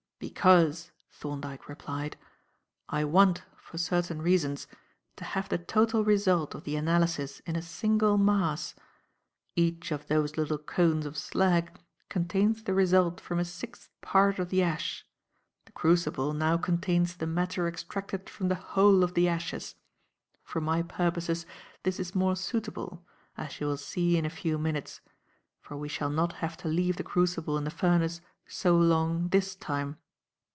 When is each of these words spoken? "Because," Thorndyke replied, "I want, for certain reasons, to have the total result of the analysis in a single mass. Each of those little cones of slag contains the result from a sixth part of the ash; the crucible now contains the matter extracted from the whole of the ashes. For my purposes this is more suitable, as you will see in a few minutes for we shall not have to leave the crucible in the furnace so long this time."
"Because," 0.21 0.91
Thorndyke 1.09 1.67
replied, 1.67 2.15
"I 2.87 3.03
want, 3.03 3.41
for 3.57 3.79
certain 3.79 4.21
reasons, 4.21 4.67
to 5.15 5.23
have 5.23 5.49
the 5.49 5.57
total 5.57 6.05
result 6.05 6.53
of 6.53 6.63
the 6.63 6.75
analysis 6.75 7.39
in 7.47 7.55
a 7.55 7.61
single 7.63 8.19
mass. 8.19 8.75
Each 9.55 9.91
of 9.91 10.05
those 10.07 10.37
little 10.37 10.59
cones 10.59 11.07
of 11.07 11.17
slag 11.17 11.75
contains 12.07 12.61
the 12.63 12.75
result 12.75 13.19
from 13.19 13.39
a 13.39 13.45
sixth 13.45 13.89
part 14.01 14.37
of 14.37 14.49
the 14.49 14.61
ash; 14.61 15.07
the 15.65 15.71
crucible 15.71 16.33
now 16.35 16.55
contains 16.55 17.15
the 17.15 17.25
matter 17.27 17.67
extracted 17.67 18.29
from 18.29 18.47
the 18.47 18.55
whole 18.73 19.03
of 19.03 19.15
the 19.15 19.27
ashes. 19.27 19.73
For 20.43 20.61
my 20.61 20.83
purposes 20.83 21.47
this 21.81 21.99
is 21.99 22.13
more 22.13 22.35
suitable, 22.35 23.03
as 23.39 23.59
you 23.59 23.65
will 23.65 23.75
see 23.77 24.17
in 24.17 24.25
a 24.27 24.29
few 24.29 24.59
minutes 24.59 25.01
for 25.61 25.77
we 25.77 25.89
shall 25.89 26.11
not 26.11 26.33
have 26.33 26.57
to 26.57 26.67
leave 26.67 26.97
the 26.97 27.03
crucible 27.03 27.57
in 27.57 27.63
the 27.63 27.71
furnace 27.71 28.21
so 28.47 28.77
long 28.77 29.27
this 29.29 29.55
time." 29.55 29.97